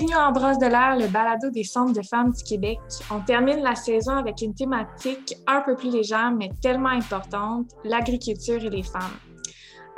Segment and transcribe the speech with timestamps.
[0.00, 2.78] Bienvenue à Embrasse de l'air, le balado des centres de femmes du Québec.
[3.10, 8.64] On termine la saison avec une thématique un peu plus légère, mais tellement importante, l'agriculture
[8.64, 9.18] et les femmes.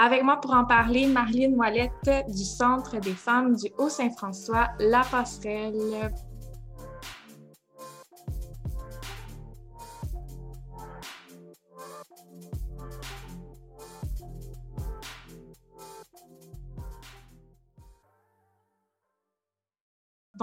[0.01, 6.11] Avec moi pour en parler, Marlene Moilette du Centre des femmes du Haut-Saint-François, La Passerelle.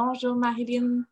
[0.02, 1.04] Bonjour Marilyn.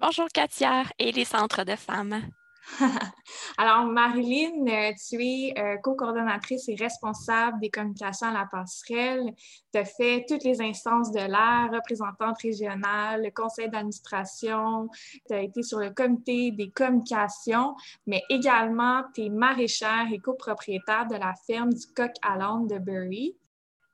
[0.00, 2.20] Bonjour Katia et les centres de femmes.
[3.56, 9.32] Alors Marilyn, euh, tu es euh, co-coordonnatrice et responsable des communications à la passerelle.
[9.72, 14.88] Tu as fait toutes les instances de l'air, représentante régionale, le conseil d'administration,
[15.28, 17.76] tu as été sur le comité des communications,
[18.08, 22.78] mais également tu es maraîchère et copropriétaire de la ferme du coq à l'âne de
[22.78, 23.36] Bury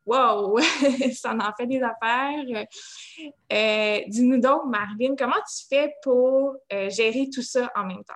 [0.08, 0.58] wow,
[1.12, 2.66] ça en fait des affaires.
[3.52, 8.14] Euh, dis-nous donc, Marvin, comment tu fais pour euh, gérer tout ça en même temps?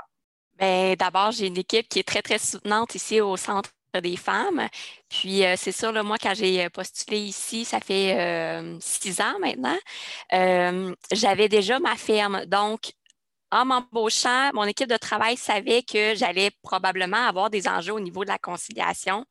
[0.59, 3.71] Bien, d'abord, j'ai une équipe qui est très, très soutenante ici au Centre
[4.03, 4.69] des femmes.
[5.09, 9.77] Puis, euh, c'est sûr, moi, quand j'ai postulé ici, ça fait six ans maintenant,
[11.13, 12.47] j'avais déjà ma ferme.
[12.47, 12.93] Donc,
[13.53, 18.25] en m'embauchant, mon équipe de travail savait que j'allais probablement avoir des enjeux au niveau
[18.25, 19.27] de la conciliation.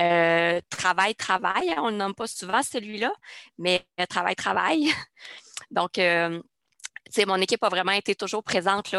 [0.00, 3.12] Euh, travail, travail, hein, on nomme pas souvent celui-là,
[3.58, 4.92] mais euh, travail, travail.
[5.72, 6.40] Donc, euh,
[7.26, 8.94] mon équipe a vraiment été toujours présente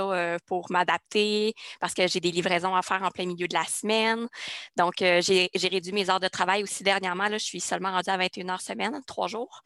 [0.47, 4.27] pour m'adapter parce que j'ai des livraisons à faire en plein milieu de la semaine.
[4.75, 7.29] Donc, j'ai réduit mes heures de travail aussi dernièrement.
[7.31, 9.61] Je suis seulement rendue à 21 heures semaine, trois jours.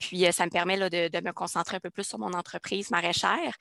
[0.00, 3.54] Puis, ça me permet de, de, me concentrer un peu plus sur mon entreprise maraîchère.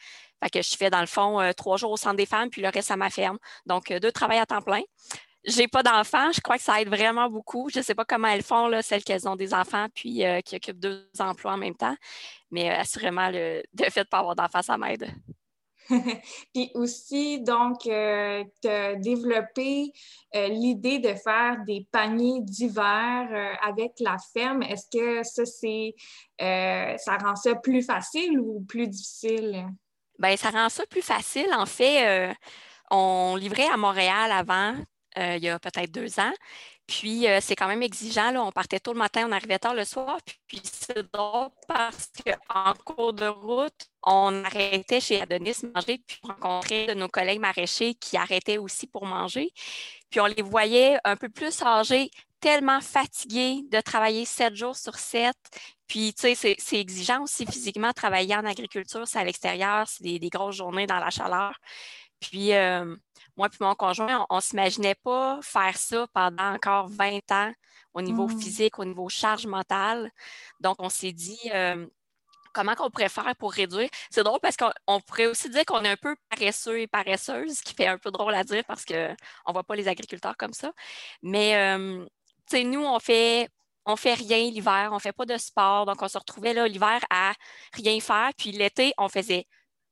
[0.44, 2.70] Fait que je fais, dans le fond, trois jours au centre des femmes, puis le
[2.70, 3.38] reste à ma ferme.
[3.68, 4.82] Donc, deux travails à temps plein.
[5.48, 6.32] J'ai pas d'enfants.
[6.32, 7.70] Je crois que ça aide vraiment beaucoup.
[7.70, 10.42] Je ne sais pas comment elles font, là, celles qui ont des enfants puis euh,
[10.42, 11.96] qui occupent deux emplois en même temps.
[12.52, 15.08] Mais euh, assurément, le, fait de ne pas avoir d'enfants, ça m'aide.
[16.54, 19.92] puis aussi, donc, euh, tu as développé
[20.34, 24.64] l'idée de faire des paniers d'hiver avec la ferme.
[24.64, 25.94] Est-ce que ça, c'est,
[26.40, 29.68] ça rend ça plus facile ou plus difficile?
[30.18, 31.48] Bien, ça rend ça plus facile.
[31.56, 32.36] En fait,
[32.92, 34.84] on livrait à Montréal avant, euh,
[35.18, 36.34] il y a peut-être deux ans.
[36.88, 38.32] Puis, euh, c'est quand même exigeant.
[38.32, 38.44] Là.
[38.44, 40.20] On partait tôt le matin, on arrivait tard le soir.
[40.48, 46.28] Puis, c'est drôle parce qu'en cours de route, on arrêtait chez Adonis manger, puis on
[46.28, 49.52] rencontrait de nos collègues maraîchers qui arrêtaient aussi pour manger.
[50.12, 54.96] Puis, on les voyait un peu plus âgés, tellement fatigués de travailler sept jours sur
[55.00, 55.36] sept.
[55.88, 60.30] Puis, tu sais, c'est exigeant aussi physiquement travailler en agriculture, c'est à l'extérieur, c'est des,
[60.30, 61.54] grosses journées dans la chaleur.
[62.30, 62.96] Puis, euh,
[63.38, 67.52] moi et mon conjoint, on ne s'imaginait pas faire ça pendant encore 20 ans
[67.94, 68.40] au niveau mmh.
[68.40, 70.12] physique, au niveau charge mentale.
[70.60, 71.86] Donc, on s'est dit euh,
[72.54, 73.90] comment on pourrait faire pour réduire?
[74.10, 77.64] C'est drôle parce qu'on pourrait aussi dire qu'on est un peu paresseux et paresseuse, ce
[77.64, 80.54] qui fait un peu drôle à dire parce qu'on ne voit pas les agriculteurs comme
[80.54, 80.72] ça.
[81.22, 82.04] Mais, euh,
[82.50, 83.50] tu sais, nous, on fait
[83.86, 87.00] on fait rien l'hiver, on fait pas de sport, donc on se retrouvait là l'hiver
[87.12, 87.34] à
[87.74, 89.46] rien faire, puis l'été, on faisait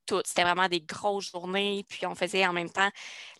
[0.06, 0.20] tout.
[0.24, 1.84] C'était vraiment des grosses journées.
[1.88, 2.90] Puis on faisait en même temps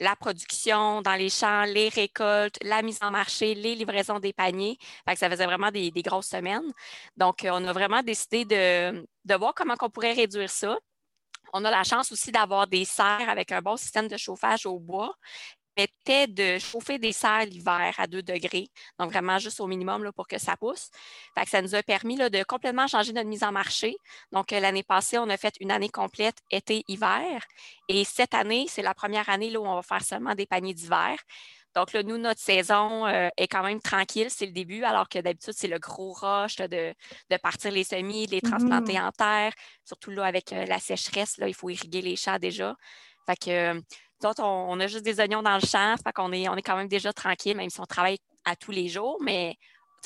[0.01, 4.79] la production dans les champs, les récoltes, la mise en marché, les livraisons des paniers.
[5.15, 6.73] Ça faisait vraiment des, grosses semaines.
[7.17, 10.79] Donc, euh, on a vraiment décidé de, de voir comment on pourrait réduire ça.
[11.53, 14.79] On a la chance aussi d'avoir des serres avec un bon système de chauffage au
[14.79, 15.15] bois
[15.75, 18.69] permettait de chauffer des serres l'hiver à 2 degrés,
[18.99, 20.91] donc vraiment juste au minimum là, pour que ça pousse.
[21.37, 23.97] Fait ça nous a permis là, de complètement changer notre mise en marché.
[24.33, 27.45] Donc, euh, l'année passée, on a fait une année complète été-hiver.
[27.89, 30.75] Et cette année, c'est la première année là, où on va faire seulement des paniers
[30.75, 31.17] d'hiver.
[31.75, 35.19] Donc, là, nous, notre saison euh, est quand même tranquille, c'est le début, alors que
[35.19, 36.95] d'habitude, c'est le gros rush de,
[37.43, 39.09] partir les semis, de les transplanter mm-hmm.
[39.09, 39.53] en terre.
[39.85, 42.77] Surtout là, avec euh, la sécheresse, là, il faut irriguer les champs déjà.
[43.27, 43.83] Fait que
[44.39, 46.89] on, a juste des oignons dans le champ, fait qu'on est, on est quand même
[46.89, 49.57] déjà tranquille, même si on travaille à tous les jours, mais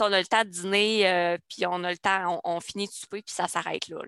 [0.01, 2.93] on a le temps de dîner, euh, puis on a le temps, on, finit de
[2.93, 3.99] souper, puis ça s'arrête là,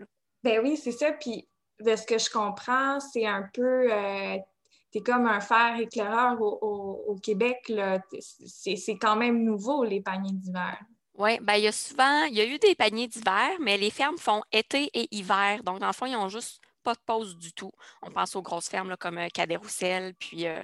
[0.43, 1.13] Ben oui, c'est ça.
[1.13, 1.49] Puis
[1.81, 3.93] de ce que je comprends, c'est un peu.
[3.93, 4.37] Euh,
[4.93, 7.73] tu es comme un fer éclaireur au, Québec.
[8.21, 10.79] C'est quand même nouveau, les paniers d'hiver.
[11.15, 13.91] Oui, ben, il y a souvent, il y a eu des paniers d'hiver, mais les
[13.91, 15.63] fermes font été et hiver.
[15.63, 17.73] Donc, dans le fond, ils ont juste pas de pause du tout.
[18.03, 20.63] On pense aux grosses fermes comme euh, Cadet-Roussel, puis euh,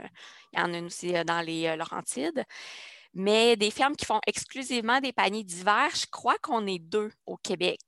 [0.53, 2.45] il y en a une aussi euh, dans les Laurentides.
[3.15, 7.37] Mais des fermes qui font exclusivement des paniers d'hiver, je crois qu'on est deux au
[7.37, 7.81] Québec.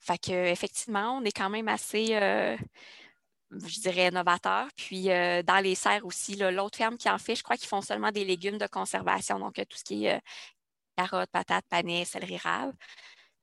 [0.00, 4.68] Fait qu'effectivement, on est quand même assez, je dirais, novateur.
[4.76, 8.12] Puis dans les serres aussi, l'autre ferme qui en fait, je crois qu'ils font seulement
[8.12, 10.20] des légumes de conservation, donc tout ce qui est
[10.96, 12.74] carottes, patates, panais, céleri rave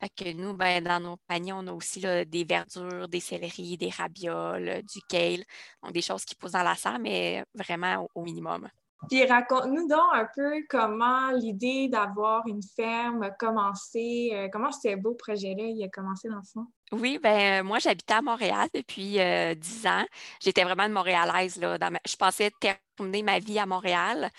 [0.09, 4.81] que nous, ben, dans nos paniers, on a aussi des verdures, des céleris, des ravioles,
[4.83, 5.43] du kale,
[5.81, 8.67] donc des choses qui poussent dans la serre, mais vraiment au, minimum.
[9.09, 14.95] Puis raconte-nous donc un peu comment l'idée d'avoir une ferme a commencé, euh, comment ce
[14.95, 16.67] beau projet-là il a commencé dans le fond?
[16.93, 20.05] Oui, ben moi j'habitais à Montréal depuis euh, dix ans.
[20.39, 21.57] J'étais vraiment une Montréalaise.
[21.57, 24.29] Là, Je pensais terminer ma vie à Montréal.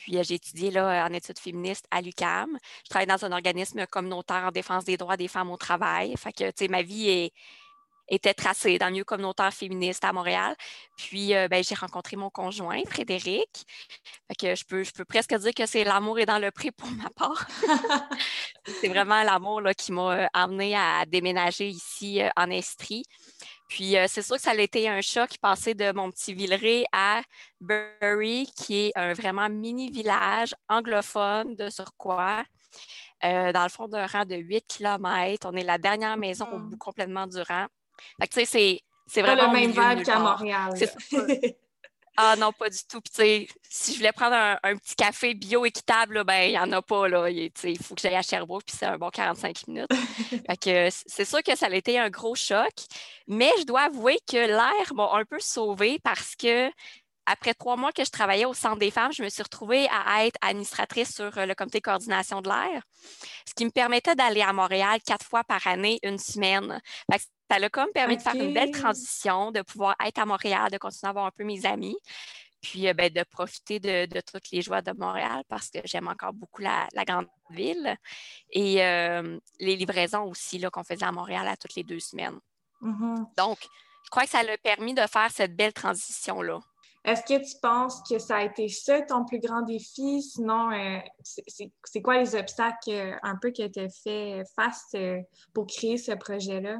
[0.00, 2.58] Puis euh, j'ai étudié là, en études féministes à l'UCAM.
[2.84, 6.14] Je travaille dans un organisme communautaire en défense des droits des femmes au travail.
[6.16, 7.30] Fait que, tu sais, ma vie
[8.10, 10.56] était tracée dans le milieu communautaire féministe à Montréal.
[10.96, 13.66] Puis, euh, ben, j'ai rencontré mon conjoint, Frédéric.
[14.28, 16.72] Fait que je peux, je peux presque dire que c'est l'amour est dans le prix
[16.72, 17.46] pour ma part.
[18.80, 23.04] c'est vraiment l'amour qui m'a euh, amené à déménager ici en Estrie.
[23.70, 26.84] Puis euh, c'est sûr que ça a été un choc passer de mon petit Villeray
[26.92, 27.22] à
[27.60, 32.44] Bury, qui est un vraiment mini village anglophone de surcroît.
[33.22, 35.48] Euh, dans le fond d'un rang de 8 km.
[35.48, 37.66] On est la dernière maison au bout complètement du rang.
[38.18, 39.52] Fait que, tu sais, c'est vraiment.
[39.52, 40.72] Pas le même vibe qu'à Montréal.
[42.16, 43.00] Ah non, pas du tout.
[43.00, 47.08] Puis, si je voulais prendre un, petit café bio-équitable, ben, il n'y en a pas.
[47.08, 47.30] Là.
[47.30, 47.50] Il,
[47.82, 49.88] faut que j'aille à Sherbrooke, puis c'est un bon 45 minutes.
[51.06, 52.72] c'est sûr que ça a été un gros choc.
[53.26, 56.70] Mais je dois avouer que l'air m'a un peu sauvée parce que
[57.30, 60.26] après trois mois que je travaillais au Centre des femmes, je me suis retrouvée à
[60.26, 62.82] être administratrice sur euh, le comité de coordination de l'air,
[63.46, 66.80] ce qui me permettait d'aller à Montréal quatre fois par année, une semaine.
[67.50, 70.78] Ça l'a comme permis de faire une belle transition, de pouvoir être à Montréal, de
[70.78, 71.96] continuer à avoir un peu mes amis,
[72.60, 76.32] puis euh, ben, de profiter de, toutes les joies de Montréal parce que j'aime encore
[76.32, 77.96] beaucoup la, grande ville
[78.50, 82.38] et euh, les livraisons aussi qu'on faisait à Montréal à toutes les deux semaines.
[82.82, 83.36] Mm-hmm.
[83.36, 83.58] Donc,
[84.04, 86.60] je crois que ça l'a permis de faire cette belle transition-là.
[87.04, 90.22] Est-ce que tu penses que ça a été ça ton plus grand défi?
[90.22, 90.98] Sinon, euh,
[91.84, 94.94] c'est quoi les obstacles un peu qui étaient fait face
[95.54, 96.78] pour créer ce projet-là?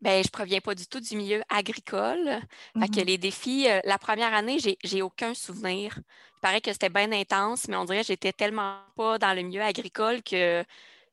[0.00, 2.40] Bien, je ne proviens pas du tout du milieu agricole.
[2.80, 5.98] que mmh les défis, euh, la première année, j'ai, n'ai aucun souvenir.
[6.36, 9.42] Il paraît que c'était bien intense, mais on dirait que j'étais tellement pas dans le
[9.42, 10.64] milieu agricole que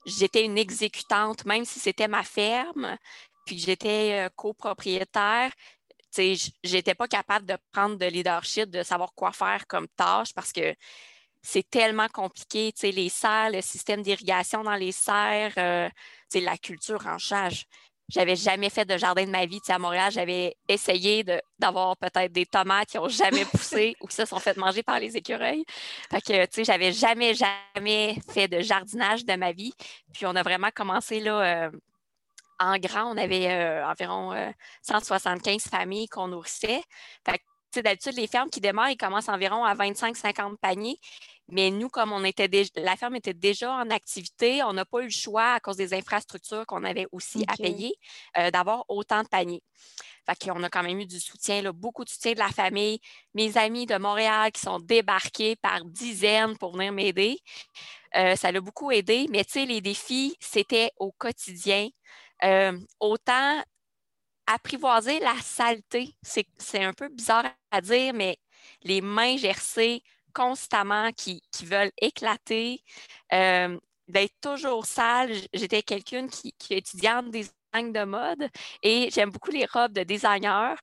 [0.06, 2.98] j'étais une exécutante, même si c'était ma ferme,
[3.46, 5.52] puis que j'étais euh, copropriétaire.
[6.18, 10.52] Je n'étais pas capable de prendre de leadership, de savoir quoi faire comme tâche parce
[10.52, 10.76] que
[11.42, 15.90] c'est tellement compliqué, les serres, le système d'irrigation dans les serres, euh,
[16.34, 17.66] la culture en charge.
[18.10, 19.60] J'avais jamais fait de jardin de ma vie.
[19.68, 21.26] à Montréal, j'avais essayé
[21.60, 25.00] d'avoir peut-être des tomates qui n'ont jamais poussé ou qui se sont fait manger par
[25.00, 25.66] les écureuils.
[26.10, 29.74] Fait que, tu sais, j'avais jamais, jamais fait de jardinage de ma vie.
[30.14, 31.66] Puis on a vraiment commencé là.
[31.66, 31.72] Euh,
[32.60, 34.34] en grand, on avait euh, environ
[34.82, 36.82] 175 euh, familles qu'on nourrissait.
[37.26, 37.40] Fait
[37.74, 41.00] que, d'habitude, les fermes qui démarrent, ils commencent environ à 25-50 paniers.
[41.50, 45.00] Mais nous, comme on était déjà, la ferme était déjà en activité, on n'a pas
[45.00, 47.94] eu le choix à cause des infrastructures qu'on avait aussi à payer
[48.38, 49.64] euh, d'avoir autant de paniers.
[50.26, 53.00] Fait qu'on a quand même eu du soutien, beaucoup de soutien de la famille.
[53.34, 57.38] Mes amis de Montréal qui sont débarqués par dizaines pour venir m'aider.
[58.18, 61.88] Euh, ça l'a beaucoup aidé, mais tu sais, les défis, c'était au quotidien.
[62.44, 63.64] Euh, autant
[64.48, 68.38] apprivoiser la saleté, c'est un peu bizarre à dire, mais
[68.84, 70.04] les mains gercées,
[70.34, 72.84] constamment, qui, veulent éclater,
[73.34, 73.78] euh,
[74.08, 75.34] d'être toujours sale.
[75.54, 78.50] J'étais quelqu'une qui, qui étudiante design de mode
[78.84, 80.78] et j'aime beaucoup les robes de designer.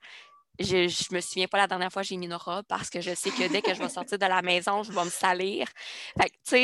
[0.61, 3.01] Je ne me souviens pas la dernière fois que j'ai mis une robe parce que
[3.01, 5.67] je sais que dès que je vais sortir de la maison, je vais me salir.
[6.21, 6.57] Fait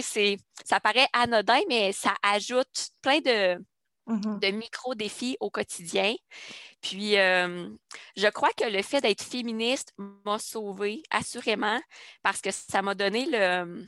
[0.65, 3.59] ça paraît anodin, mais ça ajoute plein de,
[4.11, 6.15] de micro-défis au quotidien.
[6.81, 11.81] Puis, je crois que le fait d'être féministe m'a sauvée, assurément,
[12.23, 13.85] parce que ça m'a donné le,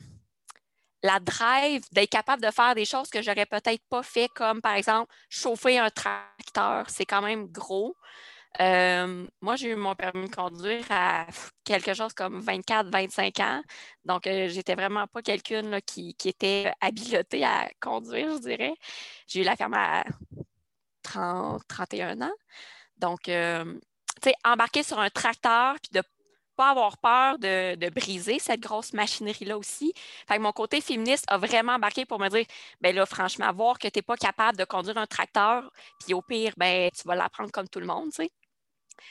[1.03, 4.75] la drive d'être capable de faire des choses que j'aurais peut-être pas fait, comme par
[4.75, 6.89] exemple chauffer un tracteur.
[6.89, 7.95] C'est quand même gros.
[8.61, 11.25] Euh, moi, j'ai eu mon permis de conduire à
[11.63, 13.63] quelque chose comme 24-25 ans.
[14.05, 18.75] Donc, euh, j'étais vraiment pas quelqu'un qui, était habilotée à conduire, je dirais.
[19.27, 20.03] J'ai eu la ferme à
[21.03, 22.33] 30, 31 ans.
[22.97, 23.65] Donc, euh,
[24.21, 26.03] tu sais, embarquer sur un tracteur puis de
[26.55, 29.93] pas avoir peur de, briser cette grosse machinerie-là aussi.
[30.27, 32.45] Fait que mon côté féministe a vraiment embarqué pour me dire,
[32.81, 36.21] ben là, franchement, voir que tu n'es pas capable de conduire un tracteur, puis au
[36.21, 38.31] pire, ben, tu vas l'apprendre comme tout le monde, tu sais.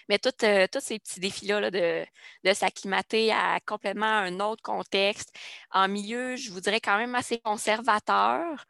[0.09, 2.05] Mais euh, tous ces petits défis-là de,
[2.53, 5.35] s'acclimater à complètement un autre contexte,
[5.71, 8.67] en milieu, je vous dirais quand même assez conservateur.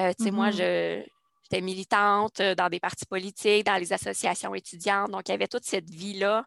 [0.00, 1.04] Euh, tu sais, moi, mm-hmm.
[1.42, 5.10] j'étais militante euh, dans des partis politiques, dans les associations étudiantes.
[5.10, 6.46] Donc, il y avait toute cette vie-là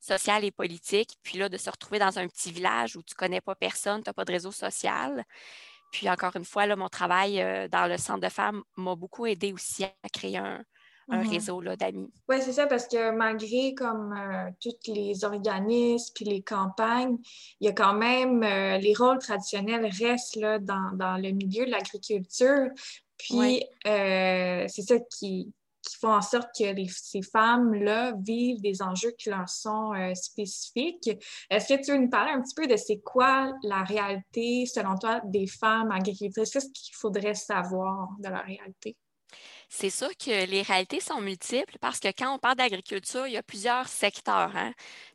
[0.00, 1.18] sociale et politique.
[1.22, 4.02] Puis là, de se retrouver dans un petit village où tu ne connais pas personne,
[4.02, 5.24] tu n'as pas de réseau social.
[5.92, 9.26] Puis encore une fois, là, mon travail euh, dans le centre de femmes m'a beaucoup
[9.26, 10.62] aidé aussi à créer un,
[11.16, 11.30] mm-hmm.
[11.30, 12.10] réseau d'amis.
[12.28, 17.16] Oui, c'est ça, parce que malgré comme euh, tous les organismes puis les campagnes,
[17.60, 21.70] il y a quand même euh, les rôles traditionnels restent là, dans, le milieu de
[21.70, 22.68] l'agriculture.
[23.16, 25.52] Puis c'est ça qui,
[25.88, 31.10] qui font en sorte que ces femmes-là vivent des enjeux qui leur sont euh, spécifiques.
[31.50, 34.96] Est-ce que tu veux nous parler un petit peu de c'est quoi la réalité, selon
[34.96, 36.50] toi, des femmes agricultrices?
[36.50, 38.96] Qu'est-ce qu'il faudrait savoir de leur réalité?
[39.70, 43.36] C'est sûr que les réalités sont multiples parce que quand on parle d'agriculture, il y
[43.36, 44.50] a plusieurs secteurs.
[44.56, 44.72] Hein.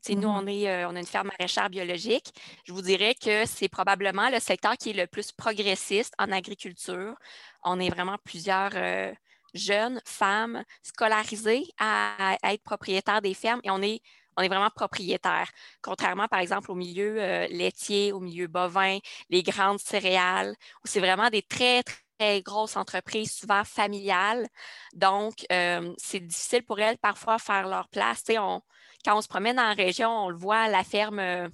[0.09, 0.25] Nous, mm-hmm.
[0.27, 2.31] on, est, euh, on a une ferme maraîchère biologique.
[2.65, 7.15] Je vous dirais que c'est probablement le secteur qui est le plus progressiste en agriculture.
[7.63, 9.11] On est vraiment plusieurs euh,
[9.55, 14.01] jeunes femmes scolarisées à, être propriétaires des fermes et on est,
[14.37, 15.49] on est vraiment propriétaire.
[15.81, 20.99] Contrairement, par exemple, au milieu euh, laitier, au milieu bovin, les grandes céréales, où c'est
[20.99, 21.83] vraiment des très,
[22.17, 24.47] très grosses entreprises, souvent familiales.
[24.93, 28.23] Donc, euh, c'est difficile pour elles parfois faire leur place.
[28.29, 28.61] On,
[29.05, 31.49] quand on se promène en région, on le voit à la ferme euh,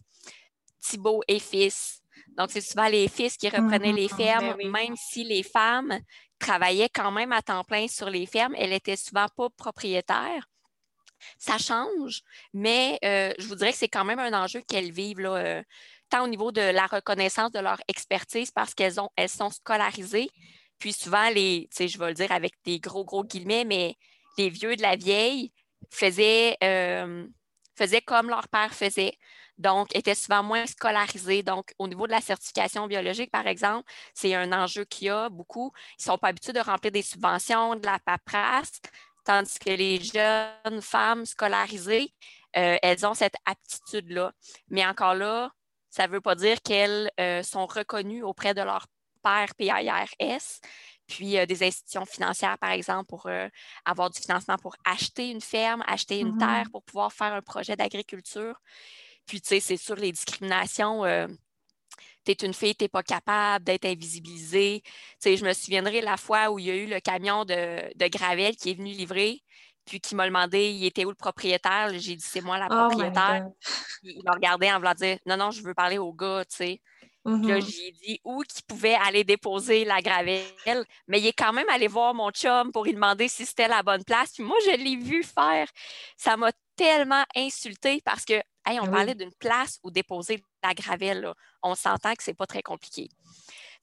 [0.81, 2.01] Thibault et Fils.
[2.37, 4.15] Donc, c'est souvent les fils qui reprenaient les mm-hmm.
[4.15, 5.99] fermes, ben même si les femmes
[6.39, 8.55] travaillait quand même à temps plein sur les fermes.
[8.57, 10.47] Elle était souvent pas propriétaire.
[11.37, 12.21] Ça change,
[12.53, 15.63] mais euh, je vous dirais que c'est quand même un enjeu qu'elles vivent, là, euh,
[16.09, 20.29] tant au niveau de la reconnaissance de leur expertise parce qu'elles ont, elles sont scolarisées.
[20.79, 23.95] Puis souvent, les, je vais le dire avec des gros, gros guillemets, mais
[24.37, 25.51] les vieux de la vieille
[25.91, 27.27] faisaient, euh,
[27.75, 29.17] faisaient comme leur père faisait
[29.59, 31.43] donc étaient souvent moins scolarisés.
[31.43, 35.29] Donc, au niveau de la certification biologique, par exemple, c'est un enjeu qu'il y a
[35.29, 35.71] beaucoup.
[35.99, 38.79] Ils ne sont pas habitués de remplir des subventions, de la paperasse,
[39.25, 42.13] tandis que les jeunes femmes scolarisées,
[42.57, 44.31] euh, elles ont cette aptitude-là.
[44.69, 45.51] Mais encore là,
[45.89, 48.87] ça ne veut pas dire qu'elles euh, sont reconnues auprès de leur
[49.23, 50.61] père PIRS,
[51.07, 53.29] puis euh, des institutions financières, par exemple, pour
[53.85, 56.39] avoir du financement pour acheter une ferme, acheter une mm-hmm.
[56.39, 58.59] terre pour pouvoir faire un projet d'agriculture.
[59.29, 61.05] Puis, tu sais, c'est sur les discriminations.
[61.05, 61.27] Euh,
[62.25, 64.81] tu es une fille, tu n'es pas capable d'être invisibilisée.
[64.83, 67.95] Tu sais, je me souviendrai la fois où il y a eu le camion de,
[67.95, 69.43] de Gravel qui est venu livrer,
[69.89, 71.89] puis qui m'a demandé il était où le propriétaire?
[71.91, 73.47] J'ai dit c'est moi la oh propriétaire.
[74.03, 76.81] il m'a regardé en voulant dire non, non, je veux parler au gars, tu sais.
[77.25, 77.69] Là, mm-hmm.
[77.69, 81.87] j'ai dit où qu'il pouvait aller déposer la gravelle, mais il est quand même allé
[81.87, 84.31] voir mon chum pour lui demander si c'était la bonne place.
[84.31, 85.67] Puis moi, je l'ai vu faire.
[86.15, 88.41] Ça m'a tellement insulté parce que
[88.77, 91.33] on ah parlait d'une place où déposer la gravelle.
[91.63, 93.09] On s'entend que c'est pas très compliqué.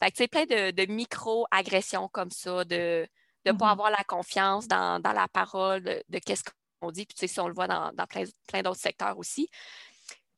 [0.02, 3.06] Fait que, plein de, micro-agressions comme ça, de
[3.50, 3.72] ne pas mm-hmm.
[3.72, 6.44] avoir la confiance dans, la parole, de, qu'est-ce
[6.80, 7.06] qu'on dit.
[7.06, 9.48] Puis, si on le voit dans, plein, plein d'autres secteurs aussi.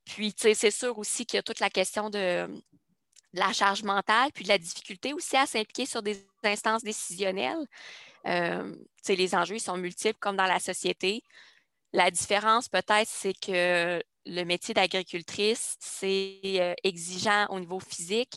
[0.04, 2.48] Puis, c'est sûr aussi qu'il y a toute la question de,
[3.32, 7.66] la charge mentale, puis de la difficulté aussi à s'impliquer sur des instances décisionnelles.
[8.26, 8.74] Euh,
[9.06, 11.22] les enjeux sont multiples comme dans la société.
[11.92, 18.34] La différence peut-être, c'est que le métier d'agricultrice, c'est euh, exigeant au niveau physique,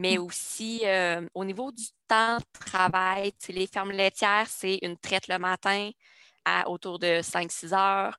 [0.00, 0.22] mais mmh.
[0.22, 3.32] aussi euh, au niveau du temps de travail.
[3.50, 5.90] Les fermes laitières, c'est une traite le matin
[6.46, 8.16] à autour de 5-6 heures.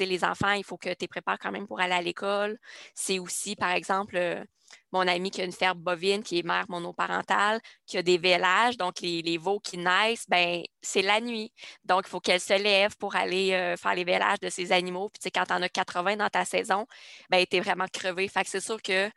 [0.00, 2.58] les enfants, il faut que tu les prépares quand même pour aller à l'école.
[2.94, 4.44] C'est aussi, par exemple, euh,
[4.92, 8.76] mon ami qui a une ferme bovine, qui est mère monoparentale, qui a des vélages,
[8.76, 11.52] donc les, veaux qui naissent, ben c'est la nuit.
[11.84, 15.10] Donc, il faut qu'elle se lève pour aller euh, faire les vélages de ses animaux.
[15.10, 16.86] Puis, quand tu en as 80 dans ta saison,
[17.30, 18.26] ben tu es vraiment crevé.
[18.28, 19.10] Fait que c'est sûr que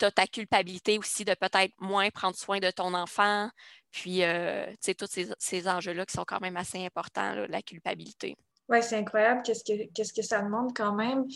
[0.00, 3.48] tu as ta culpabilité aussi de peut-être moins prendre soin de ton enfant.
[3.90, 8.36] Puis, euh, tu sais, tous ces, enjeux-là qui sont quand même assez importants, la culpabilité.
[8.68, 11.26] Oui, c'est incroyable qu'est-ce que, qu'est-ce que ça demande quand même?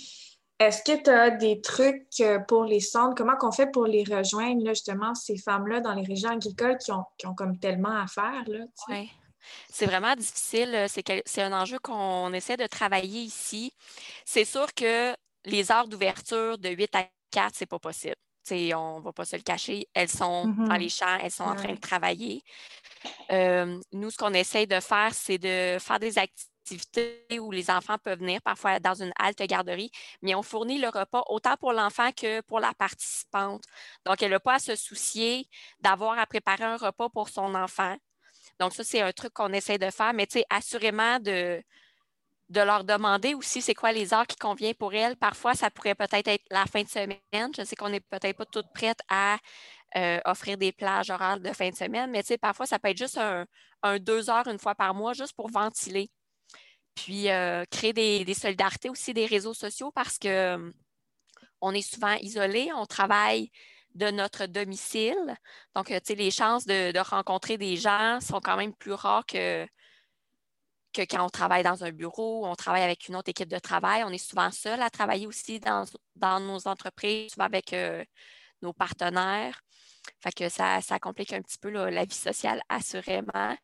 [0.60, 3.16] Est-ce que tu as des trucs euh, pour les centres?
[3.16, 7.04] Comment qu'on fait pour les rejoindre, justement, ces femmes-là dans les régions agricoles qui ont,
[7.18, 8.44] qui ont comme tellement à faire?
[8.88, 9.10] Oui.
[9.68, 10.86] C'est vraiment difficile.
[10.88, 13.72] C'est un enjeu qu'on essaie de travailler ici.
[14.24, 18.14] C'est sûr que les heures d'ouverture de 8 à 4, c'est pas possible.
[18.50, 19.88] On ne va pas se le cacher.
[19.94, 20.78] Elles sont dans mm-hmm.
[20.78, 22.42] les champs, elles sont en train de travailler.
[23.30, 27.98] Euh, nous, ce qu'on essaie de faire, c'est de faire des activités où les enfants
[27.98, 29.90] peuvent venir, parfois dans une halte garderie,
[30.22, 33.64] mais on fournit le repas autant pour l'enfant que pour la participante.
[34.06, 35.46] Donc, elle n'a pas à se soucier
[35.80, 37.96] d'avoir à préparer un repas pour son enfant.
[38.60, 41.62] Donc, ça, c'est un truc qu'on essaie de faire, mais tu sais, assurément de,
[42.50, 45.16] de leur demander aussi c'est quoi les heures qui conviennent pour elles.
[45.16, 47.52] Parfois, ça pourrait peut-être être la fin de semaine.
[47.56, 49.38] Je sais qu'on n'est peut-être pas toutes prêtes à
[49.96, 53.18] euh, offrir des plages horaires de fin de semaine, mais parfois, ça peut être juste
[53.18, 53.46] un,
[53.98, 56.10] deux heures une fois par mois, juste pour ventiler.
[56.94, 60.72] Puis euh, créer des, solidarités aussi des réseaux sociaux parce que
[61.60, 63.50] on est souvent isolé, on travaille
[63.94, 65.36] de notre domicile.
[65.74, 69.66] Donc, sais, les chances de, rencontrer des gens sont quand même plus rares que,
[70.94, 74.04] que quand on travaille dans un bureau, on travaille avec une autre équipe de travail.
[74.04, 75.84] On est souvent seul à travailler aussi dans,
[76.40, 77.74] nos entreprises, souvent avec
[78.62, 79.60] nos partenaires.
[80.20, 83.56] Fait que ça, ça complique un petit peu la vie sociale, assurément.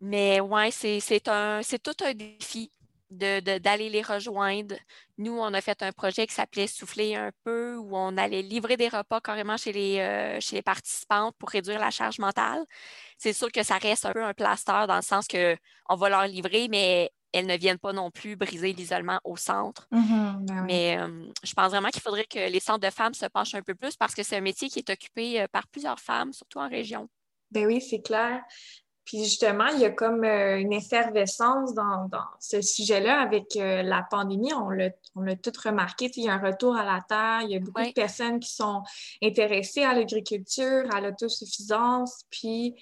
[0.00, 2.70] Mais ouais, c'est tout un défi
[3.10, 4.74] d'aller les rejoindre.
[5.18, 8.76] Nous, on a fait un projet qui s'appelait Souffler un peu, où on allait livrer
[8.76, 12.64] des repas carrément chez les, euh, chez les participantes pour réduire la charge mentale.
[13.18, 16.26] C'est sûr que ça reste un peu un plaster dans le sens qu'on va leur
[16.26, 19.88] livrer, mais elles ne viennent pas non plus briser l'isolement au centre.
[19.92, 23.26] Mm-hmm, ben mais euh, je pense vraiment qu'il faudrait que les centres de femmes se
[23.26, 26.00] penchent un peu plus parce que c'est un métier qui est occupé euh, par plusieurs
[26.00, 27.08] femmes, surtout en région.
[27.50, 28.42] Ben oui, c'est clair.
[29.10, 34.52] Puis justement, il y a comme euh, une effervescence dans, ce sujet-là avec la pandémie.
[34.54, 36.12] On l'a tout remarqué.
[36.14, 37.40] Il y a un retour à la terre.
[37.42, 38.82] Il y a beaucoup de personnes qui sont
[39.20, 42.24] intéressées à l'agriculture, à l'autosuffisance.
[42.30, 42.76] Puis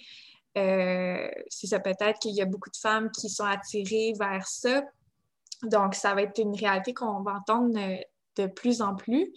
[0.58, 4.82] euh, c'est ça peut-être qu'il y a beaucoup de femmes qui sont attirées vers ça.
[5.62, 7.96] Donc, ça va être une réalité qu'on va entendre euh,
[8.36, 9.32] de plus en plus.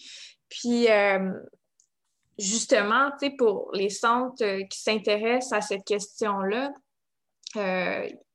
[0.49, 1.31] Puis, euh,
[2.37, 6.71] justement, pour les centres qui s'intéressent à cette question-là,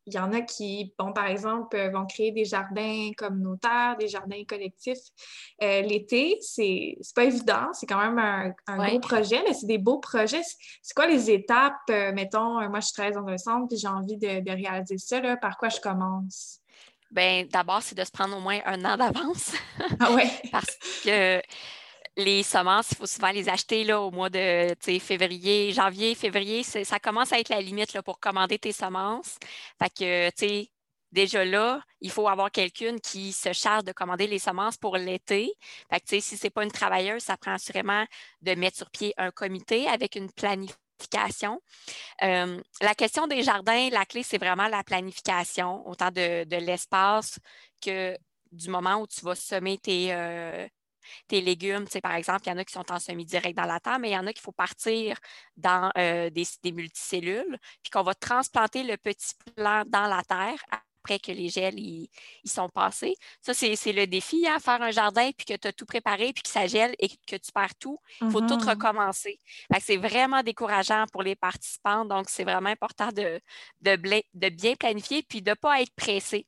[0.06, 4.06] il y en a qui, bon, par exemple, euh, vont créer des jardins communautaires, des
[4.06, 4.98] jardins collectifs.
[5.62, 9.78] Euh, l'été, c'est pas évident, c'est quand même un, un gros projet, mais c'est des
[9.78, 10.42] beaux projets.
[10.82, 11.74] C'est quoi les étapes?
[11.90, 15.20] Euh, mettons, moi, je travaille dans un centre et j'ai envie de, réaliser ça.
[15.20, 16.60] Là, par quoi je commence?
[17.10, 19.52] Bien, d'abord, c'est de se prendre au moins un an d'avance.
[19.98, 20.30] Ah ouais?
[20.52, 21.40] Parce que
[22.16, 26.62] les semences, il faut souvent les acheter là, au mois de février, janvier, février.
[26.62, 29.36] Ça commence à être la limite là, pour commander tes semences.
[29.78, 30.68] Fait que, tu
[31.12, 35.52] déjà là, il faut avoir quelqu'un qui se charge de commander les semences pour l'été.
[35.90, 38.04] Fait que, si ce n'est pas une travailleuse, ça prend assurément
[38.42, 41.60] de mettre sur pied un comité avec une planification.
[42.22, 47.38] Euh, la question des jardins, la clé, c'est vraiment la planification, autant de, l'espace
[47.82, 48.16] que
[48.52, 50.66] du moment où tu vas semer tes, euh,
[51.28, 51.86] tes légumes.
[52.02, 54.14] par exemple, il y en a qui sont en semi-direct dans la terre, mais il
[54.14, 55.18] y en a qu'il faut partir
[55.56, 60.58] dans euh, des, multicellules, puis qu'on va transplanter le petit plant dans la terre
[61.06, 62.10] après que les gels ils,
[62.44, 63.14] sont passés.
[63.40, 66.32] Ça, c'est le défi, à hein, faire un jardin, puis que tu as tout préparé,
[66.32, 67.98] puis que ça gèle et que tu perds tout.
[68.20, 68.70] Il faut tout mm-hmm.
[68.70, 69.38] recommencer.
[69.80, 72.04] C'est vraiment décourageant pour les participants.
[72.04, 73.40] Donc, c'est vraiment important de,
[73.82, 76.46] de, bien planifier, puis de ne pas être pressé.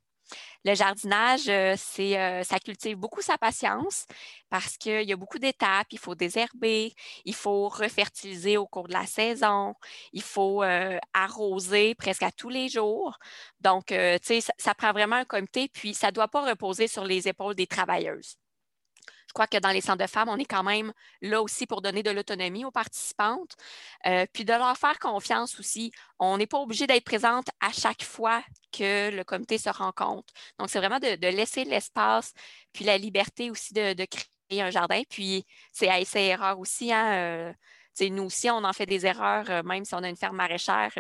[0.64, 4.06] Le jardinage, euh, c'est, euh, ça cultive beaucoup sa patience
[4.50, 5.86] parce qu'il y a beaucoup d'étapes.
[5.92, 9.74] Il faut désherber, il faut refertiliser au cours de la saison,
[10.12, 13.18] il faut euh, arroser presque à tous les jours.
[13.60, 13.92] Donc,
[14.58, 17.66] ça, prend vraiment un comité, puis ça ne doit pas reposer sur les épaules des
[17.66, 18.36] travailleuses.
[19.28, 21.82] Je crois que dans les centres de femmes, on est quand même là aussi pour
[21.82, 23.56] donner de l'autonomie aux participantes,
[24.06, 25.92] euh, puis de leur faire confiance aussi.
[26.18, 30.32] On n'est pas obligé d'être présente à chaque fois que le comité se rencontre.
[30.58, 32.32] Donc, c'est vraiment de, laisser l'espace,
[32.72, 35.02] puis la liberté aussi de, créer un jardin.
[35.10, 36.90] Puis, c'est à essayer erreur aussi.
[36.90, 37.52] Hein, euh,
[38.10, 40.92] nous aussi, on en fait des erreurs, euh, même si on a une ferme maraîchère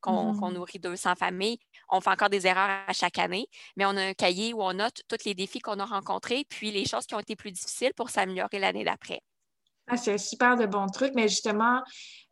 [0.00, 3.96] qu'on mmh nourrit 200 familles on fait encore des erreurs à chaque année, mais on
[3.96, 7.06] a un cahier où on note tous les défis qu'on a rencontrés, puis les choses
[7.06, 9.20] qui ont été plus difficiles pour s'améliorer l'année d'après.
[9.88, 11.80] Ah, c'est super de bons trucs, mais justement,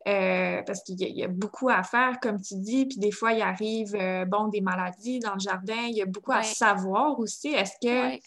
[0.09, 3.41] euh, parce qu'il y, a beaucoup à faire, comme tu dis, puis des fois, il
[3.41, 7.47] arrive, euh, bon, des maladies dans le jardin, il y a beaucoup à savoir aussi.
[7.47, 8.17] Est-ce que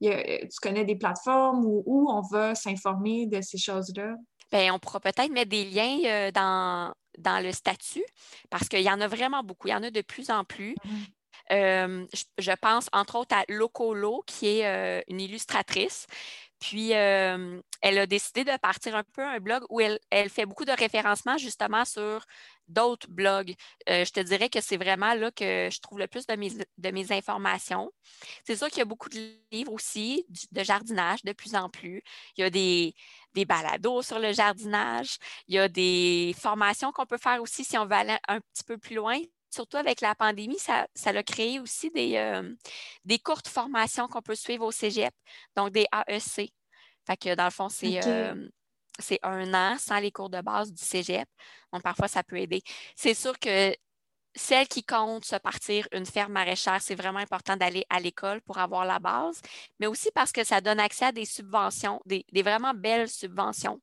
[0.00, 4.14] tu connais des plateformes où, où on va s'informer de ces choses-là?
[4.52, 8.04] Bien, on pourra peut-être mettre des liens euh, dans, dans le statut
[8.50, 9.68] parce qu'il y en a vraiment beaucoup.
[9.68, 10.74] Il y en a de plus en plus.
[10.84, 10.90] Mmh.
[11.52, 12.06] Euh,
[12.38, 16.06] je, pense entre autres à Locolo, qui est euh, une illustratrice.
[16.58, 19.98] Puis, elle a décidé de partir un peu un blog où elle,
[20.30, 22.24] fait beaucoup de référencement justement sur
[22.68, 23.54] d'autres blogs.
[23.86, 26.90] je te dirais que c'est vraiment là que je trouve le plus de mes, de
[26.90, 27.92] mes informations.
[28.44, 32.02] C'est sûr qu'il y a beaucoup de livres aussi de jardinage de plus en plus.
[32.36, 32.94] Il y a des,
[33.34, 35.18] des balados sur le jardinage.
[35.48, 38.64] Il y a des formations qu'on peut faire aussi si on veut aller un petit
[38.64, 39.20] peu plus loin.
[39.50, 42.54] Surtout avec la pandémie, ça, a créé aussi des, euh,
[43.04, 45.14] des courtes formations qu'on peut suivre au cégep,
[45.56, 46.52] donc des AEC.
[47.06, 48.48] Fait que dans le fond, c'est euh,
[48.98, 51.28] c'est un an sans les cours de base du cégep.
[51.72, 52.62] Donc, parfois, ça peut aider.
[52.94, 53.74] C'est sûr que
[54.34, 58.58] celles qui comptent se partir une ferme maraîchère, c'est vraiment important d'aller à l'école pour
[58.58, 59.40] avoir la base,
[59.80, 63.80] mais aussi parce que ça donne accès à des subventions, des, vraiment belles subventions.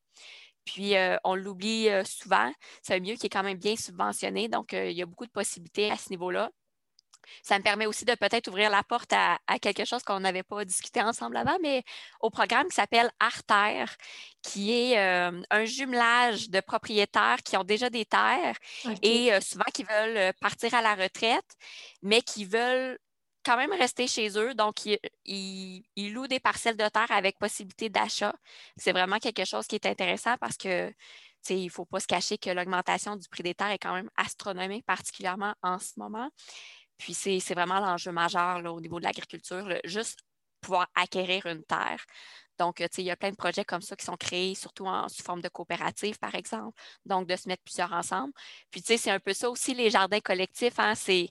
[0.64, 4.48] Puis, euh, on l'oublie euh, souvent, c'est un milieu qui est quand même bien subventionné,
[4.48, 6.50] donc euh, il y a beaucoup de possibilités à ce niveau-là.
[7.42, 10.64] ça me permet aussi de peut-être ouvrir la porte à, quelque chose qu'on n'avait pas
[10.64, 11.82] discuté ensemble avant, mais
[12.20, 13.94] au programme qui s'appelle Artère,
[14.42, 18.56] qui est euh, un jumelage de propriétaires qui ont déjà des terres
[19.02, 21.56] et euh, souvent qui veulent partir à la retraite,
[22.02, 22.98] mais qui veulent
[23.44, 24.54] quand même rester chez eux.
[24.54, 24.86] Donc,
[25.24, 28.34] ils, louent des parcelles de terre avec possibilité d'achat.
[28.76, 30.92] C'est vraiment quelque chose qui est intéressant parce que
[31.50, 34.10] il ne faut pas se cacher que l'augmentation du prix des terres est quand même
[34.16, 36.30] astronomique, particulièrement en ce moment.
[36.96, 40.20] Puis c'est vraiment l'enjeu majeur au niveau de l'agriculture, juste
[40.60, 42.02] pouvoir acquérir une terre.
[42.58, 45.22] Donc, il y a plein de projets comme ça qui sont créés, surtout en, sous
[45.22, 46.80] forme de coopérative, par exemple.
[47.04, 48.32] Donc, de se mettre plusieurs ensemble.
[48.70, 50.78] Puis, tu sais, c'est un peu ça aussi, les jardins collectifs.
[50.78, 51.30] Hein, c'est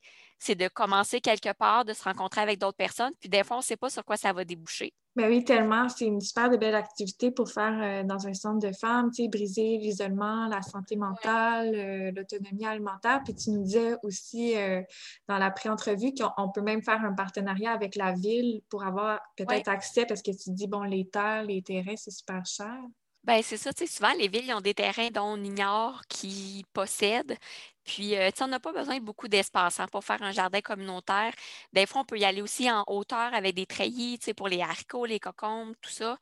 [0.49, 3.13] de commencer quelque part, de se rencontrer avec d'autres personnes.
[3.19, 4.93] Puis, des fois, on ne sait pas sur quoi ça va déboucher.
[5.15, 5.89] Ben oui, tellement.
[5.89, 9.23] C'est une super de belle activité pour faire euh, dans un centre de femmes, tu
[9.23, 13.21] sais, briser l'isolement, la santé mentale, euh, l'autonomie alimentaire.
[13.23, 14.81] Puis tu nous disais aussi euh,
[15.27, 19.67] dans la pré-entrevue qu'on peut même faire un partenariat avec la ville pour avoir peut-être
[19.67, 22.79] accès parce que tu dis, bon, les terres, les terrains, c'est super cher.
[23.23, 26.65] Bien, c'est ça, tu sais, souvent, les villes, ont des terrains dont on ignore qui
[26.73, 27.37] possèdent.
[27.85, 31.33] Puis, euh, on n'a pas besoin de beaucoup d'espace hein, pour faire un jardin communautaire.
[31.73, 35.05] Des fois, on peut y aller aussi en hauteur avec des treillis, pour les haricots,
[35.05, 36.17] les cocombes, tout ça.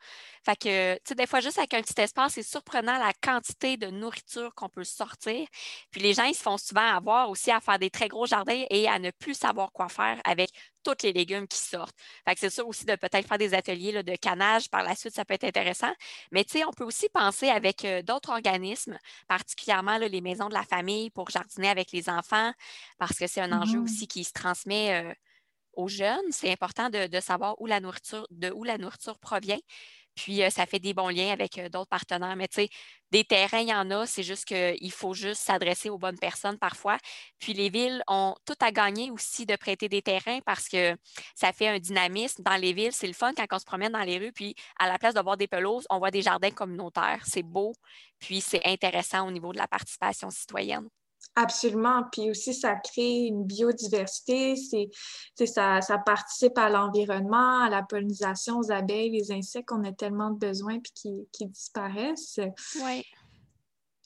[0.45, 3.78] Fait que, tu sais, des fois, juste avec un petit espace, c'est surprenant la quantité
[3.78, 5.47] de nourriture qu'on peut sortir.
[5.91, 8.63] Puis, les gens, ils se font souvent avoir aussi à faire des très gros jardins
[8.69, 10.50] et à ne plus savoir quoi faire avec
[10.84, 11.96] tous les légumes qui sortent.
[12.26, 15.13] Fait que c'est sûr aussi de peut-être faire des ateliers de canage par la suite,
[15.13, 15.91] ça peut être intéressant.
[16.32, 20.54] Mais tu sais, on peut aussi penser avec euh, d'autres organismes, particulièrement les maisons de
[20.54, 22.52] la famille pour jardiner avec les enfants,
[22.98, 25.13] parce que c'est un enjeu mmh aussi qui se transmet euh,
[25.74, 26.32] aux jeunes.
[26.32, 29.60] C'est important de, de, savoir où la nourriture, de où la nourriture provient.
[30.15, 32.36] Puis, euh, ça fait des bons liens avec euh, d'autres partenaires.
[32.36, 32.69] Mais tu sais,
[33.12, 34.06] des terrains, il y en a.
[34.06, 36.97] C'est juste qu'il faut juste s'adresser aux bonnes personnes parfois.
[37.39, 40.95] Puis, les villes ont tout à gagner aussi de prêter des terrains parce que
[41.36, 42.93] ça fait un dynamisme dans les villes.
[42.93, 44.32] C'est le fun quand on se promène dans les rues.
[44.34, 47.24] Puis, à la place de voir des pelouses, on voit des jardins communautaires.
[47.26, 47.74] C'est beau.
[48.19, 50.88] Puis, c'est intéressant au niveau de la participation citoyenne.
[51.36, 52.03] Absolument.
[52.12, 59.12] Puis aussi, ça crée une biodiversité, ça participe à l'environnement, à la pollinisation, aux abeilles,
[59.12, 62.39] les insectes qu'on a tellement besoin puis qui, qui disparaissent.
[62.84, 63.05] Oui.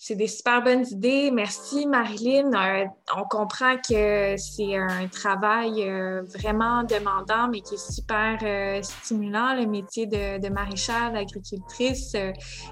[0.07, 1.31] C'est des super bonnes idées.
[1.31, 2.53] Merci, Marilyn.
[2.53, 2.85] Euh,
[3.17, 9.55] on comprend que c'est un travail euh, vraiment demandant, mais qui est super euh, stimulant,
[9.55, 12.15] le métier de, de maraîchère, d'agricultrice,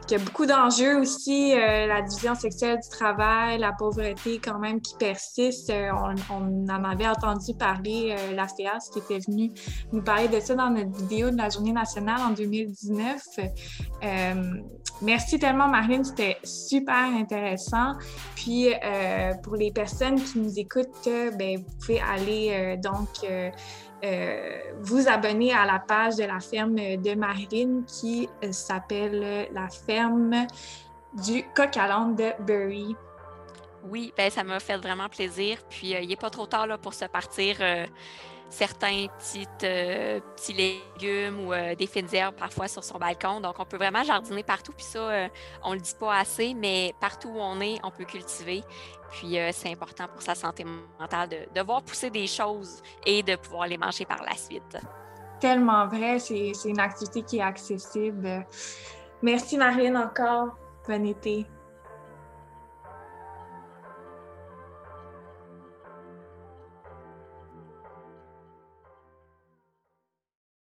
[0.08, 4.96] qui a beaucoup d'enjeux aussi, la division sexuelle du travail, la pauvreté quand même qui
[4.98, 5.74] persiste.
[5.74, 9.52] On, on, en avait entendu parler, la FEAS qui était venue
[9.91, 13.24] nous parler de ça dans notre vidéo de la Journée nationale en 2019.
[15.02, 16.04] merci tellement, Marilyn.
[16.04, 17.93] C'était super intéressant.
[18.36, 23.25] Puis euh, pour les personnes qui nous écoutent, euh, ben, vous pouvez aller euh, donc
[24.81, 30.45] vous abonner à la page de la ferme de Marilyn qui s'appelle la ferme
[31.25, 32.97] du coq à de Bury.
[33.89, 35.57] Oui, ben, ça m'a fait vraiment plaisir.
[35.69, 37.55] Puis il n'est pas trop tard là, pour se partir
[38.54, 39.08] certains
[39.63, 43.42] euh, petits légumes ou euh, des fines herbes parfois sur son balcon.
[43.42, 44.72] Donc, on peut vraiment jardiner partout.
[44.74, 45.28] Puis ça, euh,
[45.63, 48.63] on ne le dit pas assez, mais partout où on est, on peut cultiver.
[49.12, 50.66] Puis c'est important pour sa santé
[51.00, 54.76] mentale de, de, voir pousser des choses et de pouvoir les manger par la suite.
[55.39, 58.44] Tellement vrai, c'est une activité qui est accessible.
[59.22, 60.58] Merci Marine encore.
[60.88, 61.46] Bon été.